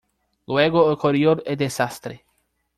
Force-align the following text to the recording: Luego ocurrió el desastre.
Luego 0.47 0.87
ocurrió 0.87 1.45
el 1.45 1.57
desastre. 1.57 2.25